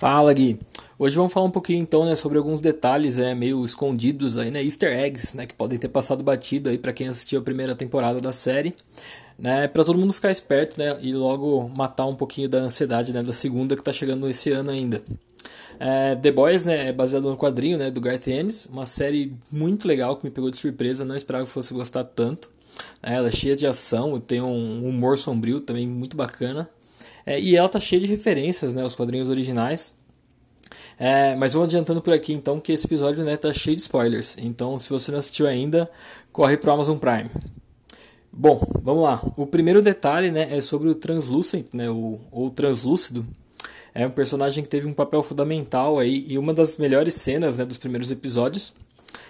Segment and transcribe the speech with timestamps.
[0.00, 0.58] Fala Gui.
[0.98, 4.64] Hoje vamos falar um pouquinho então né, sobre alguns detalhes é, meio escondidos aí, né,
[4.64, 8.18] Easter eggs, né, que podem ter passado batido aí para quem assistiu a primeira temporada
[8.18, 8.74] da série,
[9.38, 13.22] né, para todo mundo ficar esperto, né, e logo matar um pouquinho da ansiedade, né,
[13.22, 15.02] da segunda que está chegando esse ano ainda.
[15.78, 19.86] É, The Boys, né, é baseado no quadrinho, né, do Garth Ennis, uma série muito
[19.86, 22.50] legal que me pegou de surpresa, não esperava que fosse gostar tanto.
[23.02, 26.70] É, ela é cheia de ação, tem um humor sombrio também muito bacana.
[27.24, 29.94] É, e ela tá cheia de referências, né, aos quadrinhos originais.
[30.98, 34.36] É, mas vou adiantando por aqui então que esse episódio né, tá cheio de spoilers.
[34.38, 35.90] Então, se você não assistiu ainda,
[36.32, 37.30] corre pro Amazon Prime.
[38.32, 39.22] Bom, vamos lá.
[39.36, 43.26] O primeiro detalhe né, é sobre o Translucent, né, o, ou Translúcido.
[43.94, 47.64] É um personagem que teve um papel fundamental aí e uma das melhores cenas né,
[47.64, 48.72] dos primeiros episódios.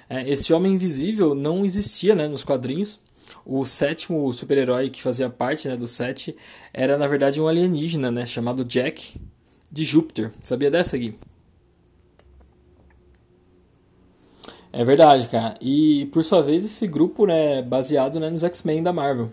[0.08, 2.98] É, esse homem invisível não existia né, nos quadrinhos.
[3.44, 6.36] O sétimo super-herói que fazia parte né, do set
[6.72, 9.20] era, na verdade, um alienígena né, chamado Jack
[9.70, 10.32] de Júpiter.
[10.42, 11.18] Sabia dessa, Gui?
[14.72, 15.56] É verdade, cara.
[15.60, 19.30] E, por sua vez, esse grupo né, baseado né, nos X-Men da Marvel.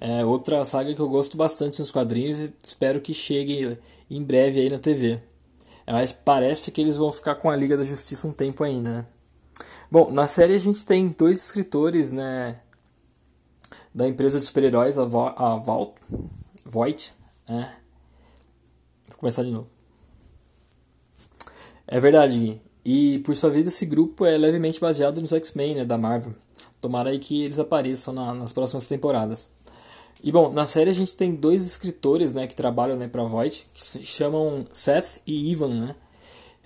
[0.00, 3.78] É outra saga que eu gosto bastante nos quadrinhos e espero que chegue
[4.10, 5.20] em breve aí na TV.
[5.86, 9.06] Mas parece que eles vão ficar com a Liga da Justiça um tempo ainda, né?
[9.90, 12.56] Bom, na série a gente tem dois escritores, né,
[13.94, 15.94] da empresa de super-heróis, a, Vo a Vault,
[16.64, 17.12] Voight,
[17.48, 17.76] né?
[19.08, 19.68] Vou começar de novo.
[21.86, 22.60] É verdade, Gui.
[22.84, 26.34] E por sua vez esse grupo é levemente baseado nos X-Men, né, da Marvel.
[26.80, 29.48] Tomara aí que eles apareçam na, nas próximas temporadas.
[30.22, 33.68] E bom, na série a gente tem dois escritores, né, que trabalham, né, para Voight,
[33.72, 35.96] que se chamam Seth e Ivan, né?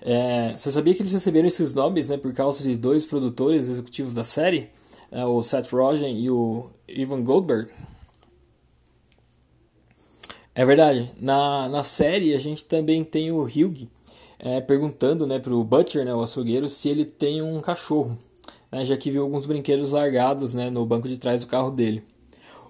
[0.01, 4.15] É, você sabia que eles receberam esses nomes, né, por causa de dois produtores executivos
[4.15, 4.71] da série?
[5.11, 7.71] É, o Seth Rogen e o Ivan Goldberg.
[10.55, 11.11] É verdade.
[11.21, 13.89] Na, na série a gente também tem o Hugh
[14.39, 18.17] é, perguntando né, para o Butcher, né, o açougueiro, se ele tem um cachorro,
[18.71, 22.03] né, já que viu alguns brinquedos largados né, no banco de trás do carro dele.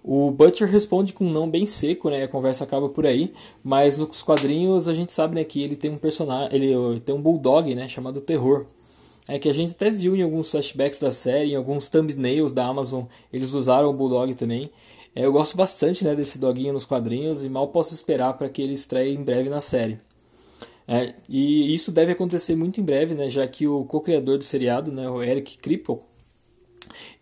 [0.03, 2.23] O Butcher responde com um não bem seco, né?
[2.23, 5.91] A conversa acaba por aí, mas nos quadrinhos a gente sabe né, que ele tem
[5.91, 8.67] um personagem, ele tem um bulldog, né, chamado Terror
[9.29, 12.65] é que a gente até viu em alguns flashbacks da série, em alguns thumbnails da
[12.67, 14.71] Amazon, eles usaram o Bulldog também.
[15.15, 18.63] É, eu gosto bastante né, desse doguinho nos quadrinhos e mal posso esperar para que
[18.63, 19.99] ele estreie em breve na série.
[20.87, 24.93] É, e isso deve acontecer muito em breve, né, já que o co-criador do seriado,
[24.93, 25.99] né, o Eric Kripke,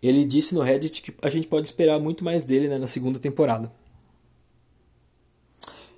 [0.01, 3.17] ele disse no Reddit que a gente pode esperar muito mais dele né, na segunda
[3.17, 3.71] temporada.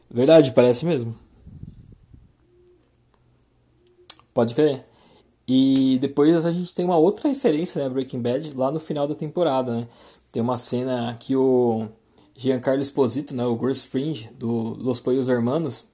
[0.09, 1.17] Verdade, parece mesmo.
[4.33, 4.86] Pode crer.
[5.47, 9.15] E depois a gente tem uma outra referência, né, Breaking Bad, lá no final da
[9.15, 9.87] temporada, né?
[10.31, 11.87] Tem uma cena que o
[12.35, 15.85] Giancarlo Esposito, né, o Gus Fringe, do Los Pollos Hermanos,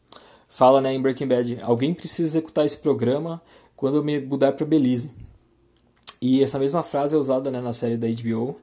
[0.49, 3.41] fala né, em Breaking Bad, alguém precisa executar esse programa
[3.75, 5.11] quando eu me mudar para Belize.
[6.19, 8.55] E essa mesma frase é usada né, na série da HBO,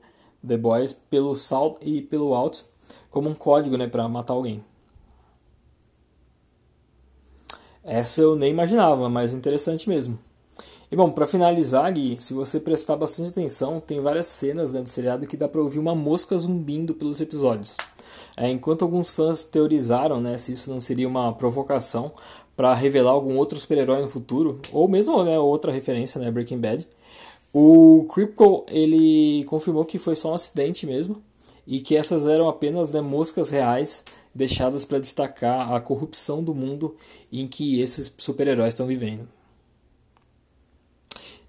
[0.47, 2.63] The Boys, pelo Salt e pelo Alt,
[3.11, 4.65] como um código né, para matar alguém.
[7.85, 10.19] Essa eu nem imaginava, mas interessante mesmo.
[10.93, 14.91] E bom, para finalizar, Gui, se você prestar bastante atenção, tem várias cenas dentro do
[14.91, 17.77] seriado que dá para ouvir uma mosca zumbindo pelos episódios.
[18.37, 22.11] É, enquanto alguns fãs teorizaram né, se isso não seria uma provocação
[22.57, 26.89] para revelar algum outro super-herói no futuro, ou mesmo né, outra referência, né, Breaking Bad,
[27.53, 31.23] o Kripke ele confirmou que foi só um acidente mesmo
[31.69, 36.97] e que essas eram apenas né, moscas reais deixadas para destacar a corrupção do mundo
[37.33, 39.29] em que esses super-heróis estão vivendo.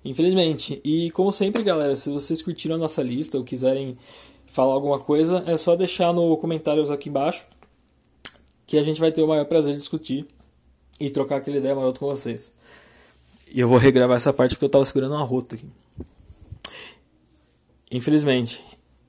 [0.04, 0.82] Infelizmente.
[0.84, 3.98] E como sempre, galera, se vocês curtiram a nossa lista ou quiserem
[4.48, 7.46] falar alguma coisa, é só deixar no comentários aqui embaixo
[8.72, 10.26] que a gente vai ter o maior prazer de discutir
[10.98, 12.54] e trocar aquela ideia maroto com vocês.
[13.54, 15.66] E eu vou regravar essa parte porque eu tava segurando uma rota aqui.
[17.92, 18.64] Infelizmente.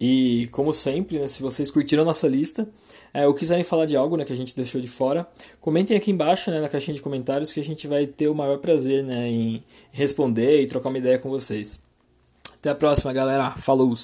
[0.05, 2.69] E como sempre, né, se vocês curtiram a nossa lista,
[3.15, 5.25] é, ou quiserem falar de algo né, que a gente deixou de fora,
[5.61, 8.59] comentem aqui embaixo né, na caixinha de comentários que a gente vai ter o maior
[8.59, 9.63] prazer né, em
[9.93, 11.81] responder e trocar uma ideia com vocês.
[12.53, 13.53] Até a próxima, galera.
[13.53, 13.95] Falou!